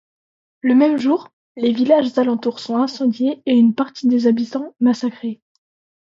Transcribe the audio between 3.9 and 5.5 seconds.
des habitants massacrés.